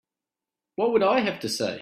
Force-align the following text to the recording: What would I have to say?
What 0.77 0.93
would 0.93 1.03
I 1.03 1.19
have 1.19 1.41
to 1.41 1.49
say? 1.49 1.79